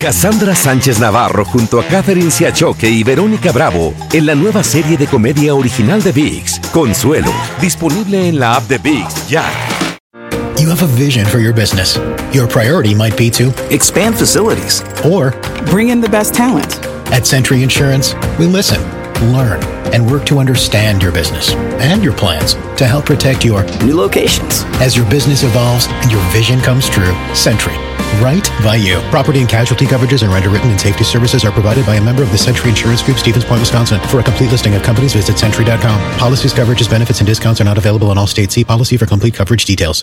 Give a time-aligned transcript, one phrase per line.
[0.00, 5.08] Cassandra Sánchez Navarro junto a Catherine Siachoque y Verónica Bravo en la nueva serie de
[5.08, 9.44] comedia original de VIX, Consuelo, disponible en la app de VIX ya.
[10.56, 11.98] You have a vision for your business.
[12.32, 15.34] Your priority might be to expand facilities or
[15.68, 16.78] bring in the best talent.
[17.10, 18.80] At Century Insurance, we listen,
[19.26, 19.62] learn,
[19.92, 24.64] and work to understand your business and your plans to help protect your new locations.
[24.80, 27.76] As your business evolves and your vision comes true, Century
[28.20, 29.00] right by you.
[29.10, 32.22] Property and casualty coverages and render written and safety services are provided by a member
[32.22, 34.00] of the Century Insurance Group, Stevens Point, Wisconsin.
[34.08, 36.18] For a complete listing of companies, visit century.com.
[36.18, 38.54] Policies, coverages, benefits, and discounts are not available in all states.
[38.54, 40.02] See policy for complete coverage details.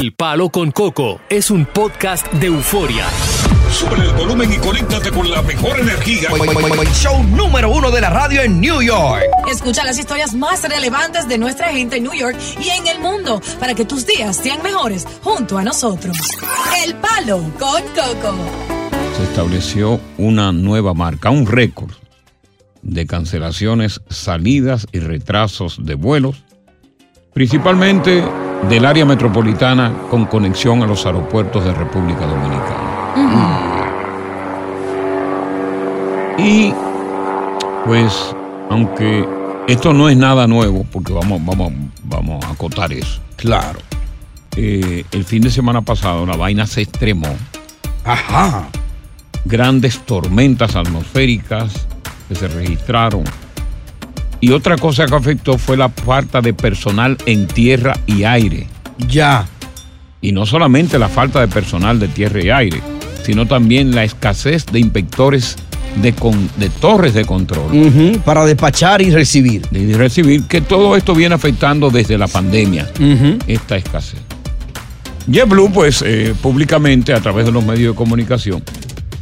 [0.00, 3.04] El Palo con Coco es un podcast de euforia.
[3.70, 6.30] Sube el volumen y conéctate con la mejor energía.
[6.94, 9.24] Show número uno de la radio en New York.
[9.46, 12.34] Escucha las historias más relevantes de nuestra gente en New York
[12.64, 16.16] y en el mundo para que tus días sean mejores junto a nosotros.
[16.82, 18.34] El Palo con Coco.
[19.18, 21.92] Se estableció una nueva marca, un récord
[22.80, 26.42] de cancelaciones, salidas y retrasos de vuelos,
[27.34, 28.24] principalmente
[28.68, 32.90] del área metropolitana con conexión a los aeropuertos de República Dominicana.
[36.38, 36.72] Y
[37.84, 38.34] pues,
[38.70, 39.26] aunque
[39.66, 41.72] esto no es nada nuevo, porque vamos, vamos,
[42.04, 43.20] vamos a acotar eso.
[43.36, 43.78] Claro.
[44.56, 47.28] Eh, el fin de semana pasado la vaina se extremó.
[48.04, 48.68] Ajá.
[49.44, 51.86] Grandes tormentas atmosféricas
[52.28, 53.24] que se registraron
[54.40, 58.66] y otra cosa que afectó fue la falta de personal en tierra y aire.
[59.08, 59.46] Ya.
[60.20, 62.80] Y no solamente la falta de personal de tierra y aire,
[63.22, 65.56] sino también la escasez de inspectores
[65.96, 66.12] de,
[66.56, 68.20] de torres de control.
[68.24, 69.66] para despachar y recibir.
[69.72, 72.90] Y recibir, que todo esto viene afectando desde la pandemia,
[73.46, 74.20] esta escasez.
[75.30, 78.62] JetBlue, pues, eh, públicamente, a través de los medios de comunicación,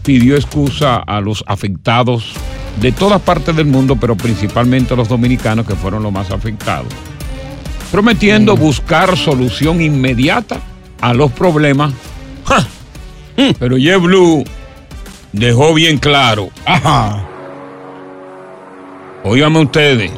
[0.04, 2.34] pidió excusa a los afectados
[2.80, 6.92] de todas partes del mundo, pero principalmente los dominicanos que fueron los más afectados,
[7.90, 8.60] prometiendo mm.
[8.60, 10.60] buscar solución inmediata
[11.00, 11.92] a los problemas.
[13.36, 13.50] Mm.
[13.58, 14.44] Pero JetBlue
[15.32, 16.50] dejó bien claro.
[16.64, 17.24] Ajá.
[19.24, 20.12] Óigame ustedes,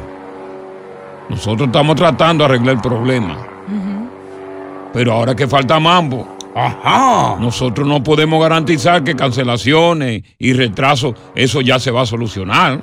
[1.29, 3.37] nosotros estamos tratando de arreglar el problema.
[4.93, 6.37] Pero ahora que falta mambo.
[6.55, 7.37] Ajá.
[7.39, 12.81] Nosotros no podemos garantizar que cancelaciones y retrasos, eso ya se va a solucionar.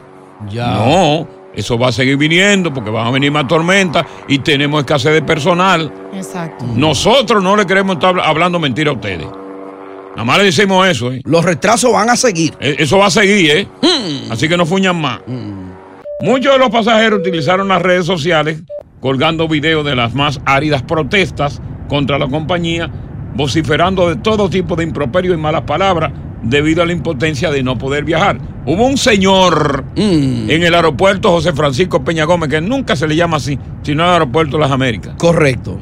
[0.50, 0.74] Ya.
[0.74, 5.12] No, eso va a seguir viniendo porque van a venir más tormentas y tenemos escasez
[5.12, 5.92] de personal.
[6.14, 6.64] Exacto.
[6.74, 9.26] Nosotros no le queremos estar hablando mentira a ustedes.
[10.10, 11.20] Nada más le decimos eso, ¿eh?
[11.24, 12.54] Los retrasos van a seguir.
[12.60, 13.68] E, eso va a seguir, ¿eh?
[13.82, 14.32] Hmm.
[14.32, 15.20] Así que no fuñan más.
[16.20, 18.62] Muchos de los pasajeros utilizaron las redes sociales
[19.00, 22.90] colgando videos de las más áridas protestas contra la compañía
[23.38, 26.10] vociferando de todo tipo de improperio y malas palabras
[26.42, 28.36] debido a la impotencia de no poder viajar.
[28.66, 30.50] Hubo un señor mm.
[30.50, 34.10] en el aeropuerto José Francisco Peña Gómez, que nunca se le llama así, sino el
[34.10, 35.14] aeropuerto de las Américas.
[35.16, 35.78] Correcto.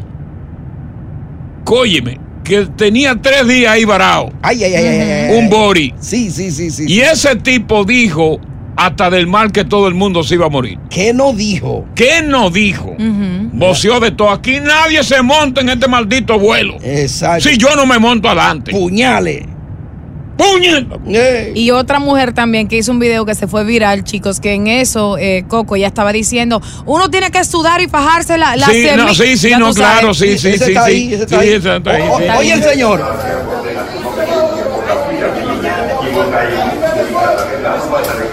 [1.65, 4.33] Cóyeme, que tenía tres días ahí varado.
[4.43, 5.95] Ay, ay, ay, ay, ay, Un bori.
[5.99, 6.85] Sí, sí, sí, sí.
[6.87, 8.39] Y ese tipo dijo
[8.77, 10.79] hasta del mal que todo el mundo se iba a morir.
[10.91, 11.87] ¿Qué no dijo?
[11.95, 12.95] ¿Qué no dijo?
[12.99, 14.31] Uh de todo.
[14.31, 16.77] Aquí nadie se monta en este maldito vuelo.
[16.83, 17.49] Exacto.
[17.49, 18.73] Si yo no me monto adelante.
[18.73, 19.45] Puñales.
[20.37, 20.87] ¡Puñal!
[21.55, 24.67] Y otra mujer también que hizo un video que se fue viral, chicos, que en
[24.67, 28.87] eso eh, Coco ya estaba diciendo, uno tiene que sudar y fajarse la, la sí,
[28.97, 30.75] no, sí, sí, no, claro, sí, sí, sí.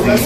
[0.00, 0.16] Me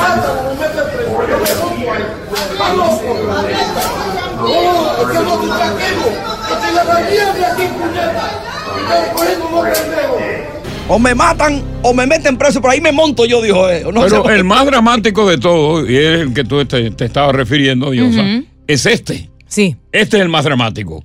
[10.89, 13.93] O me matan o me meten preso, por ahí me monto yo, dijo él.
[13.93, 17.91] No Pero el más dramático de todo, y es el que tú te, estabas refiriendo,
[17.91, 18.25] Diosa,
[18.67, 19.31] es este.
[19.49, 19.77] Sí.
[19.91, 21.05] Este es el más dramático.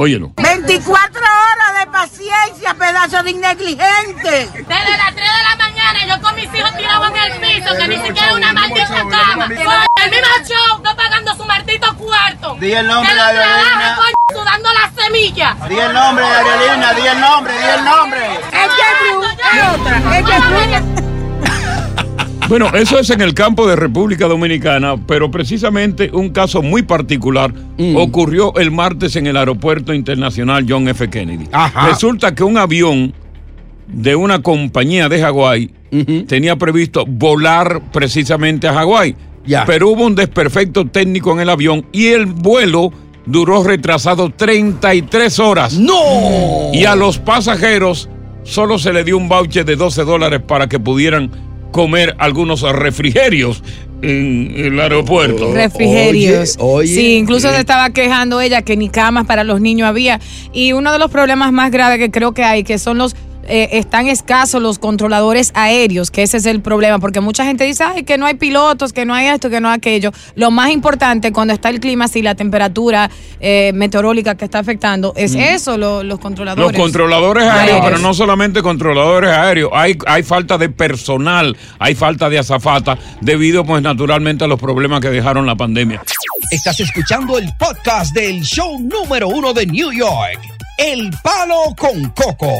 [0.00, 0.30] Óyelo.
[0.36, 4.48] 24 horas de paciencia, pedazo de negligente.
[4.54, 7.88] Desde las 3 de la mañana yo con mis hijos tirados en el piso, que
[7.88, 9.46] ni siquiera una maldita cama.
[9.46, 12.54] El mismo show, no pagando su maldito cuarto.
[12.60, 15.68] Di el nombre que de coño, sudando las semillas.
[15.68, 18.40] Di el nombre de Aerolínea, di el nombre, di el nombre.
[22.48, 27.52] Bueno, eso es en el campo de República Dominicana, pero precisamente un caso muy particular
[27.94, 31.10] ocurrió el martes en el Aeropuerto Internacional John F.
[31.10, 31.46] Kennedy.
[31.86, 33.12] Resulta que un avión
[33.86, 35.70] de una compañía de Hawái
[36.26, 39.14] tenía previsto volar precisamente a Hawái,
[39.66, 42.90] pero hubo un desperfecto técnico en el avión y el vuelo
[43.26, 45.74] duró retrasado 33 horas.
[45.74, 46.72] ¡No!
[46.72, 48.08] Y a los pasajeros
[48.42, 51.30] solo se le dio un voucher de 12 dólares para que pudieran
[51.70, 53.62] comer algunos refrigerios
[54.02, 55.52] en el aeropuerto.
[55.52, 56.56] refrigerios.
[56.58, 60.20] Oye, sí, incluso se estaba quejando ella que ni camas para los niños había.
[60.52, 63.16] Y uno de los problemas más graves que creo que hay, que son los
[63.48, 67.82] eh, están escasos los controladores aéreos, que ese es el problema, porque mucha gente dice,
[67.84, 70.12] ay, que no hay pilotos, que no hay esto, que no hay aquello.
[70.34, 73.10] Lo más importante cuando está el clima así, la temperatura
[73.40, 75.40] eh, meteorológica que está afectando, es Mm.
[75.40, 76.78] eso, lo- los Los controladores.
[76.78, 77.84] controladores aéreos, Aéreos.
[77.84, 83.64] pero no solamente controladores aéreos, hay, hay falta de personal, hay falta de azafata, debido
[83.64, 86.02] pues naturalmente a los problemas que dejaron la pandemia.
[86.50, 90.40] Estás escuchando el podcast del show número uno de New York,
[90.76, 92.52] El Palo con Coco.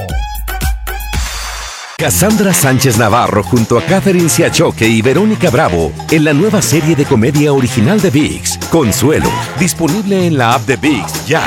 [1.98, 7.04] Cassandra Sánchez Navarro junto a Catherine Siachoque y Verónica Bravo en la nueva serie de
[7.04, 9.28] comedia original de VIX, Consuelo,
[9.58, 11.42] disponible en la app de VIX ya.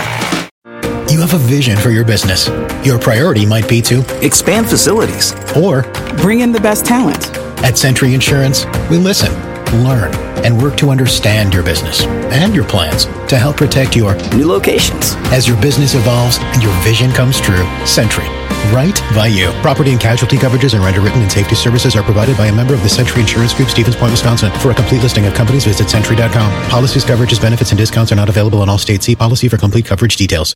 [1.09, 2.50] You have a vision for your business.
[2.83, 5.86] Your priority might be to expand facilities or
[6.21, 7.31] bring in the best talent.
[7.63, 9.31] At Century Insurance, we listen,
[9.86, 10.13] learn,
[10.44, 12.03] and work to understand your business
[12.33, 15.15] and your plans to help protect your new locations.
[15.31, 18.27] As your business evolves and your vision comes true, Century,
[18.74, 19.52] right by you.
[19.62, 22.84] Property and casualty coverages and underwritten and safety services are provided by a member of
[22.84, 24.52] the Century Insurance Group, Stevens Point, Wisconsin.
[24.60, 26.69] For a complete listing of companies, visit century.com.
[26.69, 29.06] Policies, coverages, benefits, and discounts are not available in all states.
[29.06, 30.56] See policy for complete coverage details.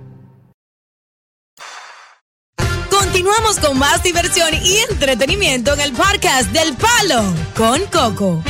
[3.51, 7.21] Continuamos con más diversión y entretenimiento en el podcast del Palo
[7.57, 8.43] con Coco.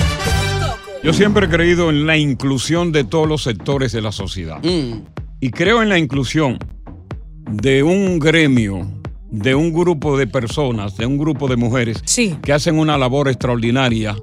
[1.04, 4.60] Yo siempre he creído en la inclusión de todos los sectores de la sociedad.
[4.64, 6.60] Y creo en la inclusión
[7.50, 8.88] de un gremio,
[9.32, 12.04] de un grupo de personas, de un grupo de mujeres
[12.44, 14.16] que hacen una labor extraordinaria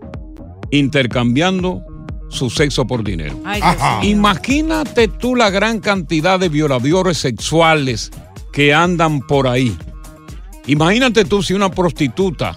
[0.70, 1.82] intercambiando
[2.28, 3.40] su sexo por dinero.
[3.44, 3.62] Ay.
[4.02, 8.12] Imagínate tú la gran cantidad de violadores sexuales
[8.52, 9.76] que andan por ahí.
[10.68, 12.54] Imagínate tú si una prostituta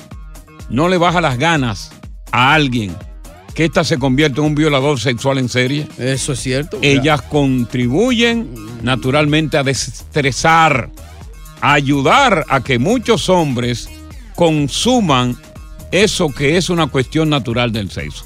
[0.69, 1.91] no le baja las ganas
[2.31, 2.95] a alguien
[3.55, 5.87] que ésta se convierte en un violador sexual en serie.
[5.97, 6.77] Eso es cierto.
[6.81, 8.53] Ellas contribuyen
[8.83, 10.89] naturalmente a destresar,
[11.61, 13.89] a ayudar a que muchos hombres
[14.35, 15.37] consuman
[15.91, 18.25] eso que es una cuestión natural del sexo.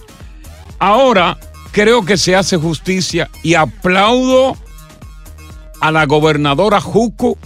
[0.79, 1.37] Ahora
[1.71, 4.57] creo que se hace justicia y aplaudo
[5.79, 7.37] a la gobernadora Juco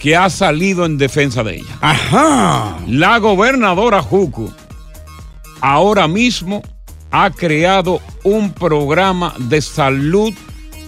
[0.00, 1.78] que ha salido en defensa de ella.
[1.80, 2.78] Ajá.
[2.88, 4.50] La gobernadora Juco
[5.60, 6.62] ahora mismo
[7.10, 10.32] ha creado un programa de salud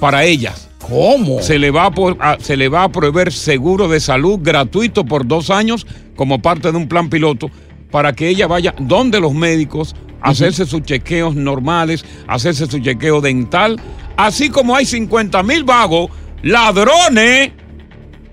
[0.00, 0.69] para ellas.
[0.81, 1.42] ¿Cómo?
[1.42, 5.50] Se le va a, se le va a proveer seguro de salud gratuito por dos
[5.50, 7.50] años como parte de un plan piloto
[7.90, 13.78] para que ella vaya donde los médicos, hacerse sus chequeos normales, hacerse su chequeo dental,
[14.16, 16.11] así como hay 50 mil vagos,
[16.42, 17.52] ladrones,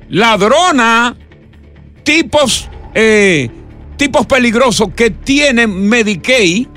[0.09, 1.15] ladrona,
[2.03, 3.49] tipos, eh,
[3.97, 6.67] tipos peligrosos que tienen Medicaid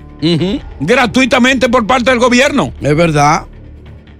[0.79, 2.73] gratuitamente por parte del gobierno.
[2.81, 3.47] Es verdad.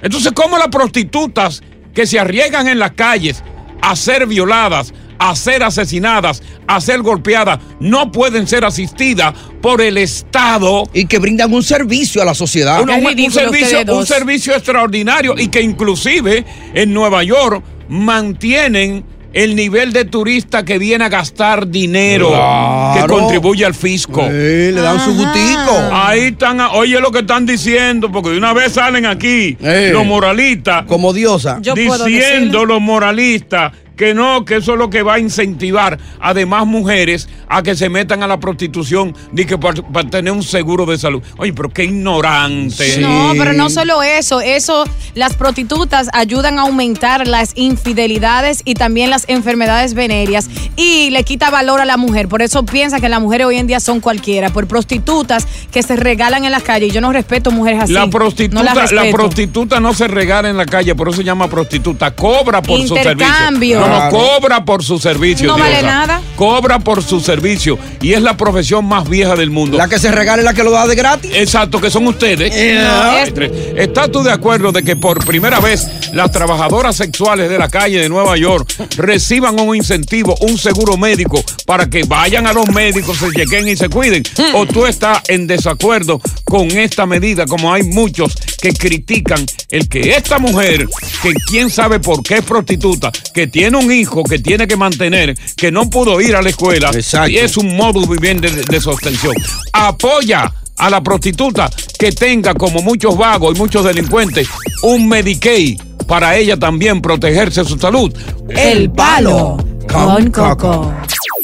[0.03, 1.63] Entonces, ¿cómo las prostitutas
[1.95, 3.45] que se arriesgan en las calles
[3.81, 9.97] a ser violadas, a ser asesinadas, a ser golpeadas, no pueden ser asistidas por el
[9.97, 10.89] Estado?
[10.93, 12.83] Y que brindan un servicio a la sociedad.
[12.83, 19.93] Un, un servicio, un servicio extraordinario y que inclusive en Nueva York mantienen el nivel
[19.95, 23.01] de turista que viene a gastar dinero Claro.
[23.07, 24.23] que contribuye al fisco.
[24.29, 25.79] le dan su gustico.
[25.91, 29.91] Ahí están, oye lo que están diciendo, porque de una vez salen aquí Eh.
[29.93, 30.85] los moralistas.
[30.87, 31.59] Como diosa.
[31.63, 33.73] Yo diciendo los moralistas
[34.03, 37.77] que no, que eso es lo que va a incentivar a demás mujeres a que
[37.77, 41.23] se metan a la prostitución ni que para, para tener un seguro de salud.
[41.37, 42.99] Oye, pero qué ignorante.
[42.99, 44.83] No, pero no solo eso, eso,
[45.15, 51.51] las prostitutas ayudan a aumentar las infidelidades y también las enfermedades venéreas y le quita
[51.51, 52.27] valor a la mujer.
[52.27, 55.95] Por eso piensa que las mujeres hoy en día son cualquiera, por prostitutas que se
[55.95, 56.89] regalan en las calles.
[56.89, 57.93] Y yo no respeto mujeres así.
[57.93, 61.25] La No prostituta, las la prostituta no se regala en la calle, por eso se
[61.25, 62.11] llama prostituta.
[62.11, 63.13] Cobra por su servicio.
[63.13, 63.81] Intercambio.
[63.81, 65.49] No, no, cobra por su servicio.
[65.49, 66.21] No vale nada.
[66.37, 67.79] Cobra por su servicio.
[68.01, 69.77] Y es la profesión más vieja del mundo.
[69.79, 71.31] La que se regala es la que lo da de gratis.
[71.35, 72.53] Exacto, que son ustedes.
[72.83, 73.33] No, es-
[73.77, 78.01] ¿Estás tú de acuerdo de que por primera vez las trabajadoras sexuales de la calle
[78.01, 83.19] de Nueva York reciban un incentivo, un seguro médico para que vayan a los médicos,
[83.19, 84.23] se chequen y se cuiden?
[84.55, 86.21] ¿O tú estás en desacuerdo
[86.53, 90.87] con esta medida, como hay muchos que critican el que esta mujer,
[91.23, 95.35] que quién sabe por qué es prostituta, que tiene un hijo que tiene que mantener,
[95.57, 96.91] que no pudo ir a la escuela,
[97.27, 99.35] y es un modo viviente de, de sostención,
[99.73, 104.47] apoya a la prostituta que tenga, como muchos vagos y muchos delincuentes,
[104.83, 108.15] un Medicaid para ella también protegerse su salud.
[108.51, 109.57] El palo
[109.91, 110.93] con coco.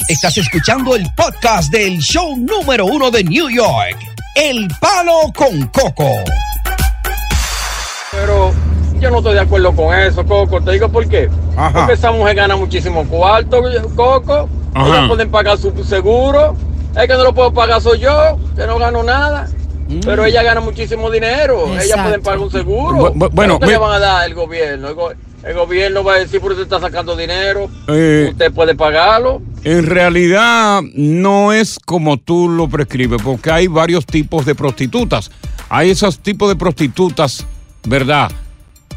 [0.06, 4.17] Estás escuchando el podcast del show número uno de New York.
[4.34, 6.08] El palo con coco.
[8.12, 8.52] Pero
[9.00, 10.60] yo no estoy de acuerdo con eso, Coco.
[10.60, 11.28] Te digo por qué.
[11.56, 11.72] Ajá.
[11.80, 13.62] Porque esa mujer gana muchísimo cuarto,
[13.96, 14.48] Coco.
[14.74, 14.88] Ajá.
[14.96, 16.56] Ellos pueden pagar su seguro.
[16.96, 19.48] Es que no lo puedo pagar soy yo, que no gano nada.
[20.04, 21.66] Pero ella gana muchísimo dinero.
[21.68, 22.02] Ellas Exacto.
[22.04, 22.96] pueden pagar un seguro.
[22.98, 24.88] Bu- bu- bueno, ¿Qué le van a dar el gobierno?
[24.88, 27.68] El, go- el gobierno va a decir, por eso está sacando dinero.
[27.88, 29.40] Eh, Usted puede pagarlo.
[29.64, 35.30] En realidad no es como tú lo prescribes, porque hay varios tipos de prostitutas.
[35.68, 37.44] Hay esos tipos de prostitutas,
[37.86, 38.30] ¿verdad?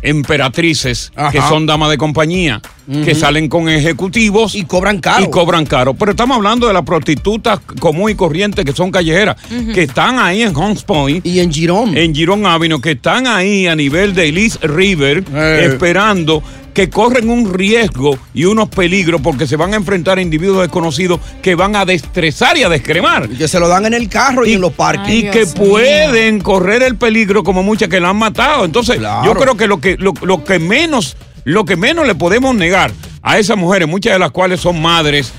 [0.01, 1.31] Emperatrices, Ajá.
[1.31, 2.61] que son damas de compañía,
[3.03, 4.55] que salen con ejecutivos.
[4.55, 5.23] Y cobran caro.
[5.25, 5.93] Y cobran caro.
[5.93, 9.37] Pero estamos hablando de las prostitutas común y corriente que son callejeras,
[9.73, 11.25] que están ahí en Hunts Point.
[11.25, 11.97] Y en Girón.
[11.97, 15.67] En Girón Avenue, que están ahí a nivel de Elise River, Eh.
[15.71, 16.43] esperando
[16.73, 21.19] que corren un riesgo y unos peligros porque se van a enfrentar a individuos desconocidos
[21.41, 23.27] que van a destrezar y a descremar.
[23.29, 25.13] Y que se lo dan en el carro y, en los parques.
[25.13, 28.63] y que pueden correr el peligro como muchas que la han matado.
[28.63, 29.25] Entonces, Claro.
[29.25, 32.91] yo creo que lo que, lo, lo que menos, lo que menos le podemos negar
[33.21, 35.31] a esas mujeres, muchas de las cuales son madres,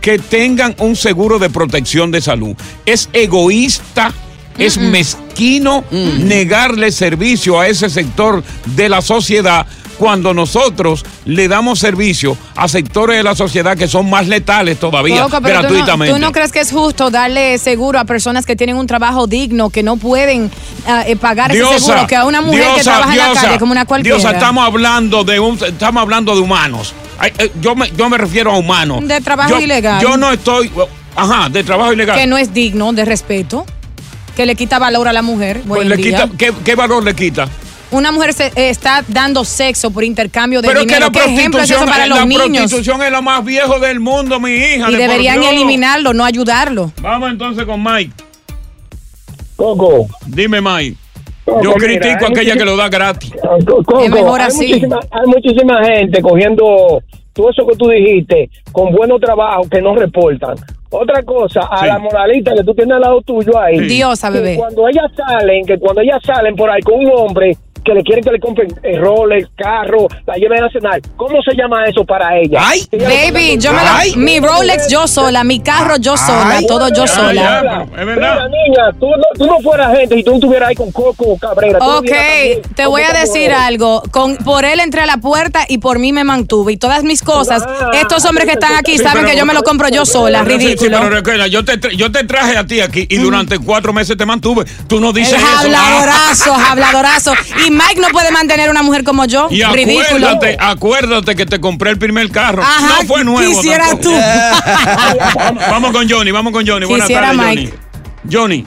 [0.00, 2.56] que tengan un seguro de protección de salud.
[2.86, 4.12] Es egoísta,
[4.56, 8.42] es mezquino negarle servicio a ese sector
[8.76, 9.66] de la sociedad
[9.98, 15.22] cuando nosotros le damos servicio a sectores de la sociedad que son más letales todavía,
[15.24, 16.14] Coco, pero tú no- gratuitamente.
[16.14, 19.70] ¿tú no, crees que es justo darle seguro a personas que tienen un trabajo digno,
[19.70, 20.50] que no pueden
[20.86, 23.58] ah, eh, pagar ese seguro, que a una mujer que Diosa, trabaja en la calle
[23.58, 24.16] como una cualquiera?
[24.16, 26.94] Diosa, estamos hablando de un, estamos hablando de humanos.
[27.38, 29.06] Eh, yo, me, yo me refiero a humanos.
[29.06, 30.00] De trabajo Yo- ilegal.
[30.00, 30.70] Yo no estoy,
[31.16, 32.16] ajá, de trabajo ilegal.
[32.16, 33.66] que no es digno de respeto,
[34.36, 35.62] que le quita valor a la mujer.
[35.66, 37.48] Pues le quita, ¿qué, qué valor le quita?
[37.90, 41.10] Una mujer se, eh, está dando sexo por intercambio de Pero es que dinero.
[41.12, 42.62] la ¿Qué ejemplo es eso prostitución, para los la niños?
[42.70, 44.90] prostitución es lo más viejo del mundo, mi hija.
[44.90, 46.92] Y de deberían eliminarlo, no ayudarlo.
[47.00, 48.12] Vamos entonces con Mike.
[49.56, 50.06] Coco.
[50.26, 50.96] Dime, Mike.
[51.44, 53.32] Coco, Yo mira, critico a aquella que lo da gratis.
[53.66, 54.66] Coco, Es mejor hay, así.
[54.68, 57.02] Muchísima, hay muchísima gente cogiendo
[57.32, 60.56] todo eso que tú dijiste con buenos trabajos que no reportan.
[60.90, 61.86] Otra cosa, a Sí.
[61.86, 63.78] la moralista que tú tienes al lado tuyo ahí.
[63.78, 63.84] Sí.
[63.86, 64.56] Diosa, que bebé.
[64.56, 67.56] Cuando ellas salen, que cuando ellas salen por ahí con un hombre
[67.88, 71.56] que le quieren que le compren eh, Rolex, carro, la lleven a cenar, ¿cómo se
[71.56, 72.60] llama eso para ella?
[72.92, 77.86] Baby, yo me lo- mi Rolex yo sola, mi carro yo sola, todo yo sola.
[77.98, 78.48] Es verdad.
[78.48, 81.78] niña, tú no, tú no fueras gente si tú no estuvieras ahí con Coco Cabrera.
[81.80, 82.10] Ok,
[82.74, 84.02] te voy a decir algo.
[84.10, 86.72] Con, por él entré a la puerta y por mí me mantuve.
[86.72, 87.64] Y todas mis cosas,
[87.94, 90.44] estos hombres que están aquí Sí, saben pero- que yo me lo compro yo sola,
[90.44, 90.98] Sí, sí, ridículo.
[90.98, 94.26] pero recuerda, yo te, yo te traje a ti aquí y durante cuatro meses te
[94.26, 94.64] mantuve.
[94.88, 95.58] Tú no dices El eso.
[95.58, 97.32] habladorazo, habladorazo.
[97.66, 99.48] Y Mike no puede mantener una mujer como yo.
[99.50, 100.28] Y Ridículo.
[100.28, 102.62] acuérdate, acuérdate que te compré el primer carro.
[102.62, 103.48] Ajá, no fue nuevo.
[103.48, 104.10] quisiera tampoco.
[104.10, 104.14] tú.
[105.36, 106.86] vamos, vamos con Johnny, vamos con Johnny.
[106.86, 107.74] Buenas tardes, Mike.
[108.30, 108.64] Johnny.
[108.64, 108.66] Johnny.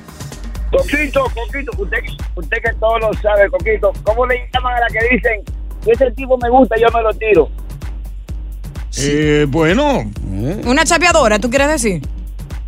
[0.71, 1.97] Coquito, Coquito, usted,
[2.35, 5.41] usted que todo lo sabe, Coquito, ¿cómo le llaman a la que dicen,
[5.83, 7.49] si ese tipo me gusta, yo me lo tiro?
[8.97, 10.09] Eh, bueno.
[10.65, 12.01] Una chapeadora, ¿tú quieres decir?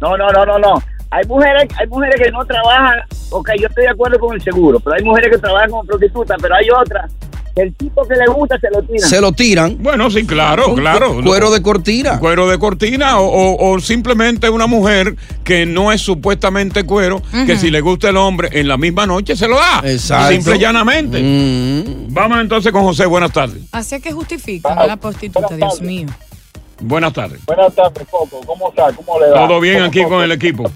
[0.02, 0.84] No, no, no, no, no.
[1.16, 4.80] Hay mujeres, hay mujeres que no trabajan, ok, yo estoy de acuerdo con el seguro,
[4.80, 7.12] pero hay mujeres que trabajan como prostitutas, pero hay otras
[7.56, 9.08] El tipo que le gusta se lo tira.
[9.08, 9.78] Se lo tiran.
[9.80, 11.18] Bueno, sí, claro, claro.
[11.18, 12.18] cu- cuero de cortina.
[12.20, 17.56] Cuero de cortina o, o- o simplemente una mujer que no es supuestamente cuero, que
[17.56, 19.82] si le gusta el hombre en la misma noche se lo da.
[19.84, 20.32] Exacto.
[20.34, 21.22] Simple y llanamente.
[21.22, 22.12] Mm.
[22.12, 23.62] Vamos entonces con José, buenas tardes.
[23.72, 26.08] Así es que justifican a la prostituta, Dios mío.
[26.82, 27.40] Buenas tardes.
[27.46, 28.42] Buenas tardes, Coco.
[28.48, 28.92] ¿Cómo está?
[28.94, 29.48] ¿Cómo le va?
[29.48, 30.72] Todo bien ¿Cómo aquí con el equipo.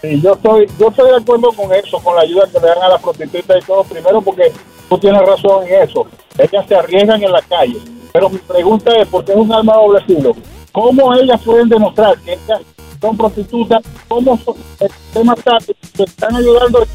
[0.00, 2.82] Sí, yo estoy, yo estoy de acuerdo con eso, con la ayuda que le dan
[2.82, 3.82] a las prostitutas y todo.
[3.84, 4.52] Primero porque
[4.88, 6.06] tú tienes razón en eso.
[6.38, 7.78] Ellas se arriesgan en la calle.
[8.12, 10.36] Pero mi pregunta es, porque es un arma doble filo,
[10.72, 12.60] ¿cómo ellas pueden demostrar que ellas
[13.00, 13.82] son prostitutas?
[14.06, 15.58] ¿Cómo son, el tema está
[15.96, 16.86] que están ayudando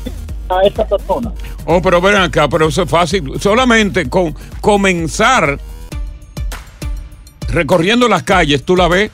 [0.49, 1.31] a esta persona?
[1.65, 3.39] Oh, pero ven acá, pero eso es fácil.
[3.39, 5.59] Solamente con comenzar
[7.49, 9.11] recorriendo las calles, tú la ves.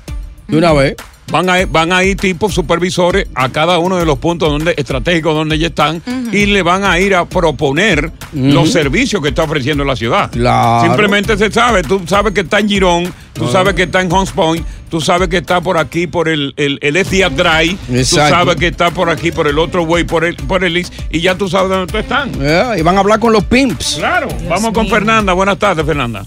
[0.48, 0.96] De una vez.
[1.32, 5.36] Van a, van a ir tipos supervisores a cada uno de los puntos donde, estratégicos
[5.36, 9.84] donde ellos están y le van a ir a proponer los servicios que está ofreciendo
[9.84, 10.32] la ciudad.
[10.32, 10.88] Claro.
[10.88, 14.32] Simplemente se sabe, tú sabes que está en Girón, tú sabes que está en Hunts
[14.32, 18.68] Point, tú sabes que está por aquí por el, el, el Drive, tú sabes que
[18.68, 21.48] está por aquí por el otro way, por el, por el East, y ya tú
[21.48, 22.32] sabes dónde tú están.
[22.40, 23.96] Yeah, y van a hablar con los pimps.
[24.00, 24.30] Claro.
[24.50, 25.34] Vamos con Fernanda.
[25.34, 26.26] Buenas tardes, Fernanda.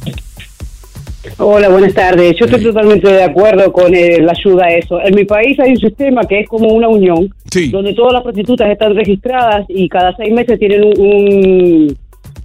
[1.38, 2.34] Hola, buenas tardes.
[2.36, 5.00] Yo estoy totalmente de acuerdo con eh, la ayuda a eso.
[5.00, 7.32] En mi país hay un sistema que es como una unión,
[7.70, 11.96] donde todas las prostitutas están registradas y cada seis meses tienen un, un,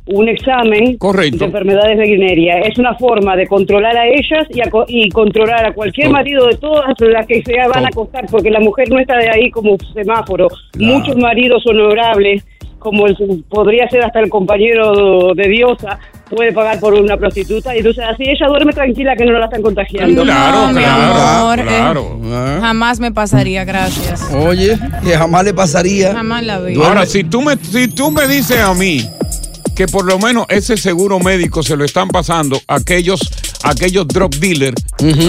[0.07, 2.67] un examen de enfermedades venéreas.
[2.67, 6.57] Es una forma de controlar a ellas y, a y controlar a cualquier marido de
[6.57, 9.75] todas las que se van a acostar, porque la mujer no está de ahí como
[9.93, 10.50] semáforo.
[10.77, 12.46] Muchos maridos honorables,
[12.79, 13.15] como el,
[13.50, 18.24] podría ser hasta el compañero de Diosa, puede pagar por una prostituta y entonces así
[18.24, 20.25] ella duerme tranquila que no la están contagiando.
[20.25, 22.19] no, mi amor, eh, claro.
[22.62, 24.22] jamás me pasaría, gracias.
[24.34, 26.13] Oye, que jamás le pasaría.
[26.13, 26.75] Jamás la vi.
[26.75, 29.07] Ahora, si tú me, si tú me dices a mí
[29.75, 33.19] que por lo menos ese seguro médico se lo están pasando a aquellos,
[33.63, 34.75] aquellos drug dealers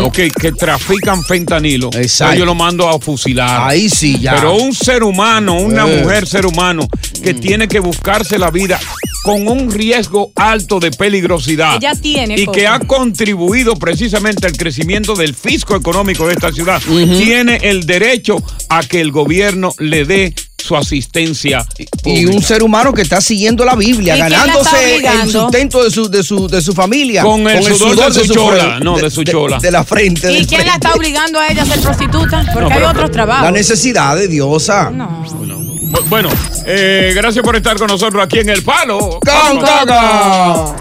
[0.02, 2.38] ok, que trafican fentanilo, Exacto.
[2.38, 3.68] yo lo mando a fusilar.
[3.68, 4.36] Ahí sí, ya.
[4.36, 6.00] Pero un ser humano, una Eh.
[6.02, 6.88] mujer ser humano,
[7.20, 8.78] que tiene que buscarse la vida
[9.22, 11.76] con un riesgo alto de peligrosidad.
[11.76, 16.81] Ella tiene, Y que ha contribuido precisamente al crecimiento del fisco económico de esta ciudad.
[16.83, 21.66] Tiene el derecho a que el gobierno le dé su asistencia.
[22.04, 25.31] Y un ser humano que está siguiendo la Biblia, ¿Y quién la está ganándose el
[25.31, 27.22] sustento de su, de su, de su familia.
[27.22, 29.59] Con el sudor de su chola, frente, no, de su chola.
[29.59, 30.33] De, la frente.
[30.33, 32.44] ¿Y quién la está obligando a ella a ser prostituta?
[32.52, 33.44] Porque No, hay otros trabajos.
[33.44, 34.90] La necesidad de Diosa.
[34.90, 35.67] Bu-
[36.09, 36.29] Bueno,
[36.66, 39.20] eh, gracias por estar con nosotros aquí en El Palo.
[39.20, 40.77] Con Coco.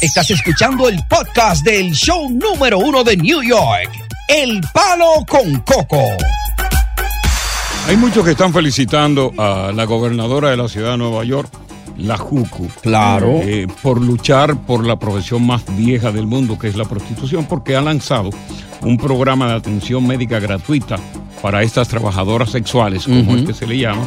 [0.00, 3.90] Estás escuchando el podcast del show número uno de New York,
[4.28, 6.02] El Palo con Coco.
[7.88, 11.50] Hay muchos que están felicitando a la gobernadora de la ciudad de Nueva York,
[11.98, 12.68] la Jucu.
[12.80, 13.40] Claro.
[13.42, 17.76] eh, por luchar por la profesión más vieja del mundo, que es la prostitución, porque
[17.76, 18.30] ha lanzado
[18.82, 20.96] un programa de atención médica gratuita
[21.42, 24.02] para estas trabajadoras sexuales, como es que se le llama.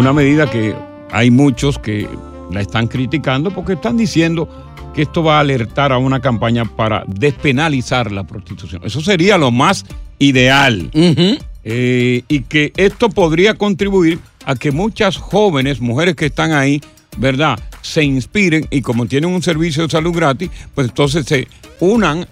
[0.00, 0.74] Una medida que
[1.12, 2.08] hay muchos que
[2.50, 4.48] la están criticando porque están diciendo
[4.94, 8.80] que esto va a alertar a una campaña para despenalizar la prostitución.
[8.82, 9.84] Eso sería lo más
[10.18, 10.90] ideal.
[11.64, 16.80] Eh, y que esto podría contribuir a que muchas jóvenes, mujeres que están ahí,
[17.18, 21.46] ¿verdad?, se inspiren y como tienen un servicio de salud gratis, pues entonces se
[21.78, 22.26] unan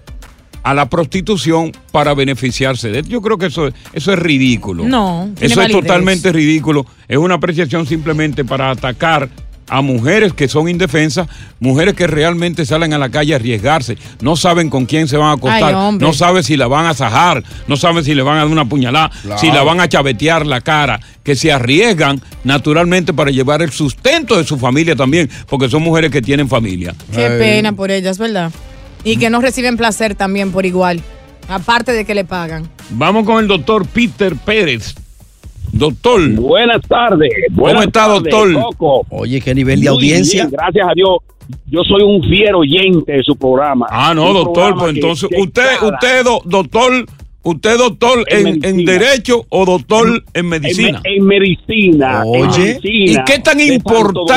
[0.63, 3.11] a la prostitución para beneficiarse de esto.
[3.11, 4.85] Yo creo que eso, eso es ridículo.
[4.85, 6.87] No, Eso es totalmente ridículo.
[7.07, 9.29] Es una apreciación simplemente para atacar
[9.71, 11.29] a mujeres que son indefensas,
[11.61, 15.29] mujeres que realmente salen a la calle a arriesgarse, no saben con quién se van
[15.29, 18.37] a acostar, Ay, no saben si la van a sajar, no saben si le van
[18.37, 19.39] a dar una puñalada, Claro.
[19.39, 24.39] si la van a chavetear la cara, que se arriesgan naturalmente para llevar el sustento
[24.39, 26.95] de su familia también, porque son mujeres que tienen familia.
[27.13, 28.51] Qué pena por ellas, ¿verdad?
[29.09, 31.01] Y que no reciben placer también por igual.
[31.49, 32.69] Aparte de que le pagan.
[32.91, 34.95] Vamos con el doctor Peter Pérez.
[35.73, 36.29] Doctor.
[36.33, 37.31] Buenas tardes.
[37.49, 38.53] ¿Cómo Buenas está, tardes, doctor?
[38.53, 39.07] Coco.
[39.11, 40.45] Oye, qué nivel de Muy audiencia.
[40.45, 41.11] bien, gracias a Dios.
[41.71, 43.87] Yo soy un fiero oyente de su programa.
[43.91, 47.07] Ah, no, Un doctor, pues entonces, que usted, usted, do- doctor,
[47.43, 51.01] usted, doctor, En en, derecho o doctor en medicina.
[51.05, 52.23] En, me- en medicina.
[52.27, 54.35] en Oye, medicina ¿y qué tan importante,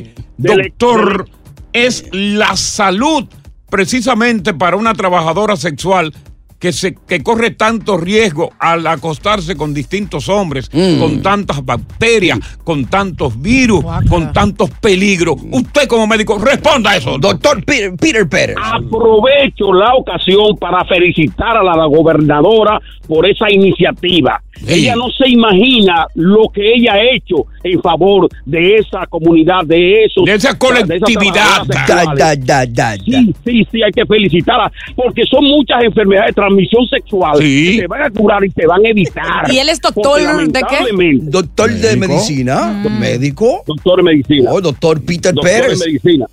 [0.00, 1.28] Domingo, del- doctor,
[1.72, 3.24] es la salud
[3.70, 6.12] precisamente para una trabajadora sexual
[6.58, 10.98] que, se, que corre tanto riesgo al acostarse con distintos hombres, Mm.
[10.98, 15.36] con tantas bacterias, con tantos virus, con tantos peligros?
[15.50, 17.18] Usted como médico, responda a eso.
[17.18, 18.56] Doctor Peter, Peter Pérez.
[18.62, 24.40] Aprovecho la ocasión para felicitar a la gobernadora por esa iniciativa.
[24.66, 30.04] Ella no se imagina lo que ella ha hecho en favor de esa comunidad, de
[30.04, 30.24] esos.
[30.24, 31.64] De esa colectividad.
[31.66, 33.04] trabajadoras sexuales.
[33.04, 37.86] Sí, sí, sí, hay que felicitarla, porque son muchas enfermedades de transmisión sexual que se
[37.86, 39.52] van a curar y se van a evitar.
[39.52, 41.18] ¿Y él es doctor de qué?
[41.22, 42.14] Doctor de Médico.
[42.14, 43.62] medicina, médico.
[43.66, 44.50] Doctor de medicina.
[44.52, 45.78] Oh, doctor Peter Doctor Pérez.
[45.78, 46.26] de medicina.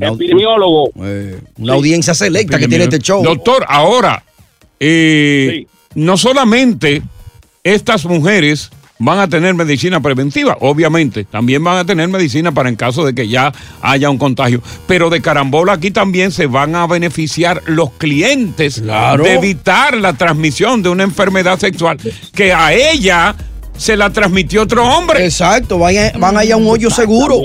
[0.00, 0.90] Epidemiólogo.
[1.58, 3.22] una audiencia selecta que tiene este show.
[3.22, 4.22] Doctor, ahora,
[4.78, 7.02] eh, no solamente
[7.64, 8.70] estas mujeres
[9.02, 13.14] van a tener medicina preventiva, obviamente, también van a tener medicina para en caso de
[13.14, 17.92] que ya haya un contagio, pero de carambola aquí también se van a beneficiar los
[17.92, 19.24] clientes Claro.
[19.24, 21.98] de evitar la transmisión de una enfermedad sexual
[22.34, 23.34] que a ella
[23.76, 25.24] se la transmitió otro hombre.
[25.24, 27.40] Exacto, van, van allá a un hoyo seguro.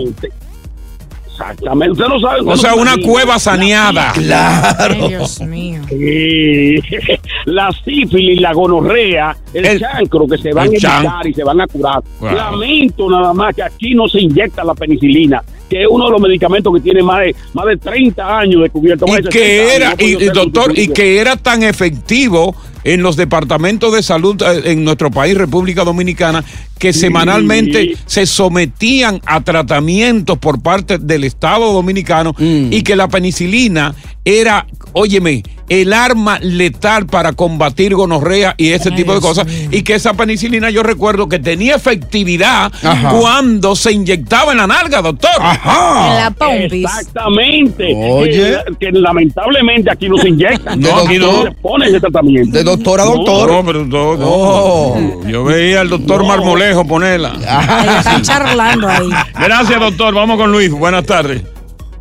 [1.40, 1.92] Exactamente.
[1.92, 2.42] Usted no sabe.
[2.46, 4.12] O sea, una cueva saneada.
[4.14, 5.08] Claro.
[5.08, 5.82] Dios mío.
[5.90, 6.80] Sí.
[7.46, 11.62] La sífilis, la gonorrea, el, chancro que se van a el evitar y se van
[11.62, 12.02] a curar.
[12.20, 12.32] Wow.
[12.32, 16.22] Lamento nada más que aquí no se inyecta la penicilina, que es uno de los
[16.22, 19.06] medicamentos que tiene más de, más de 30 años descubierto.
[19.06, 22.56] más y de que 60 años, era, no y, doctor, y que era tan efectivo
[22.86, 26.46] en los departamentos de salud eh, en nuestro país, República Dominicana,
[26.80, 33.96] que semanalmente se sometían a tratamientos por parte del Estado Dominicano y que la penicilina
[34.26, 39.48] era, óyeme, el arma letal para combatir gonorrea y ese tipo de cosas.
[39.72, 43.10] Y que esa penicilina yo recuerdo que tenía efectividad Ajá.
[43.10, 45.32] cuando se inyectaba en la nalga, doctor.
[45.36, 46.86] En la pompis.
[46.86, 47.94] Exactamente.
[47.96, 48.58] Oye.
[48.80, 50.76] Que, que lamentablemente aquí no se inyecta.
[50.86, 51.44] No, aquí no.
[51.44, 52.56] se pone ese tratamiento.
[52.56, 53.52] De doctor a doctor.
[53.52, 54.26] No, pero no, no.
[54.28, 55.22] Oh.
[55.28, 57.34] Yo veía al doctor Marmolejo ponerla.
[57.48, 59.10] Ahí Están charlando ahí.
[59.40, 60.14] Gracias, doctor.
[60.14, 60.70] Vamos con Luis.
[60.72, 61.42] Buenas tardes.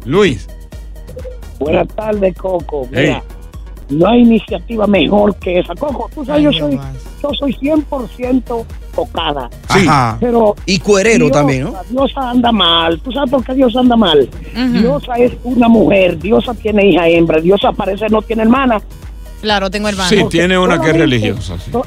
[0.05, 0.47] Luis.
[1.59, 2.89] Buenas tardes, Coco.
[2.93, 3.07] Hey.
[3.07, 3.23] Mira,
[3.91, 5.75] no hay iniciativa mejor que esa.
[5.75, 6.79] Coco, tú sabes, yo soy,
[7.23, 8.65] yo soy 100%
[8.95, 9.51] tocada.
[9.71, 9.87] Sí.
[10.21, 11.75] Pero Y cuerero Diosa, también, ¿no?
[11.91, 13.01] Diosa anda mal.
[13.01, 14.29] ¿Tú sabes por qué Diosa anda mal?
[14.73, 16.19] Diosa es una mujer.
[16.19, 17.41] Diosa tiene hija hembra.
[17.41, 18.81] Diosa parece no tiene hermana.
[19.43, 20.09] Claro, tengo hermano.
[20.09, 21.59] Sí, tiene una que es solamente- religiosa.
[21.59, 21.71] sí.
[21.71, 21.85] So-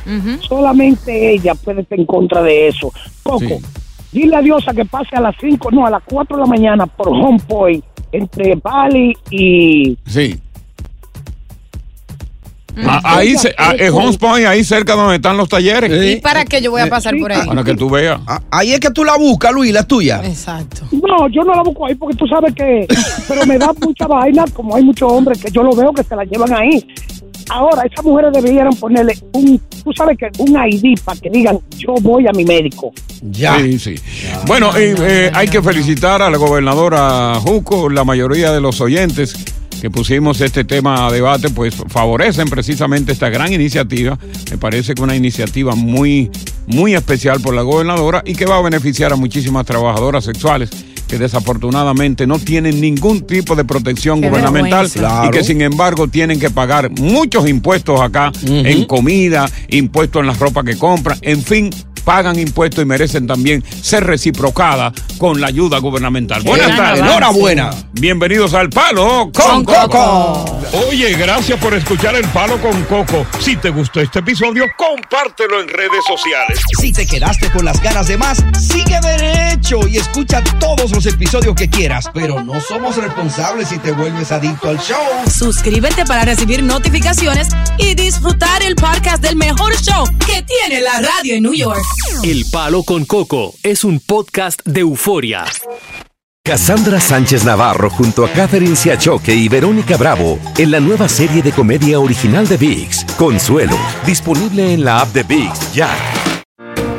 [0.47, 2.91] Solamente ella puede estar en contra de eso.
[3.23, 3.55] Coco, Sí.
[4.11, 6.85] dile a Diosa que pase a las 5, no, a las 4 de la mañana
[6.85, 9.97] por Home Point entre Bali y.
[10.05, 10.39] Sí.
[12.85, 16.17] Ah, ahí, se, ah, en Hunts Point, ahí cerca donde están los talleres.
[16.17, 17.47] ¿Y para qué yo voy a pasar por ahí?
[17.47, 18.19] Para que tú veas.
[18.27, 20.21] Ah, Ahí es que tú la buscas, Luis, la tuya.
[20.23, 20.83] Exacto.
[20.91, 22.85] No, yo no la busco ahí porque tú sabes que.
[23.27, 26.15] Pero me da mucha vaina, como hay muchos hombres que yo lo veo que se
[26.15, 26.85] la llevan ahí.
[27.49, 29.59] Ahora, esas mujeres deberían ponerle un.
[29.83, 32.91] Tú sabes que un ID para que digan, yo voy a mi médico.
[33.21, 33.59] Ya.
[33.59, 33.95] Sí, sí.
[34.45, 39.35] Bueno, y, eh, hay que felicitar a la gobernadora Juco, la mayoría de los oyentes
[39.81, 44.17] que pusimos este tema a debate, pues favorecen precisamente esta gran iniciativa.
[44.49, 46.31] Me parece que una iniciativa muy,
[46.65, 50.69] muy especial por la gobernadora y que va a beneficiar a muchísimas trabajadoras sexuales
[51.07, 54.89] que desafortunadamente no tienen ningún tipo de protección Qué gubernamental.
[54.89, 55.27] Claro.
[55.27, 60.33] y que sin embargo tienen que pagar muchos impuestos acá en comida, impuestos en la
[60.33, 61.69] ropa que compran, en fin,
[62.07, 66.41] pagan impuestos y merecen también ser reciprocadas con la ayuda gubernamental.
[66.41, 67.01] Buenas gran tardes.
[67.01, 67.69] Enhorabuena.
[67.91, 70.45] Bienvenidos al Palo con, Con Coco.
[70.45, 70.87] Coco.
[70.87, 73.25] Oye, gracias por escuchar el Palo con Coco.
[73.39, 76.61] Si te gustó este episodio, compártelo en redes sociales.
[76.79, 81.55] Si te quedaste con las ganas de más, sigue derecho y escucha todos los episodios
[81.55, 82.09] que quieras.
[82.13, 84.97] Pero no somos responsables si te vuelves adicto al show.
[85.29, 91.35] Suscríbete para recibir notificaciones y disfrutar el podcast del mejor show que tiene la radio
[91.35, 91.96] en New York.
[92.23, 95.45] El Palo con Coco es un podcast de euforia.
[96.43, 101.51] Cassandra Sánchez Navarro junto a Catherine Siachoque y Verónica Bravo en la nueva serie de
[101.51, 105.89] comedia original de VIX, Consuelo, disponible en la app de VIX ya.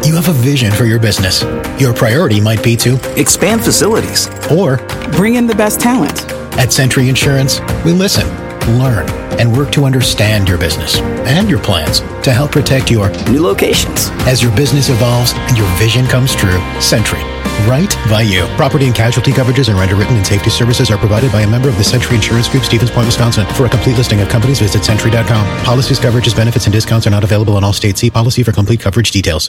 [0.05, 1.45] You have a vision for your business.
[1.79, 4.79] Your priority might be to expand facilities or
[5.17, 6.25] bring in the best talent.
[6.59, 8.27] At Century Insurance, we listen,
[8.73, 9.09] learn,
[9.41, 14.09] and work to understand your business and your plans to help protect your new locations.
[14.27, 17.21] As your business evolves and your vision comes true, Century,
[17.67, 18.47] right by you.
[18.57, 21.77] Property and casualty coverages and underwritten and safety services are provided by a member of
[21.77, 23.47] the Century Insurance Group, Stevens Point, Wisconsin.
[23.55, 25.65] For a complete listing of companies, visit century.com.
[25.65, 28.01] Policies, coverages, benefits, and discounts are not available in all states.
[28.01, 29.49] See policy for complete coverage details.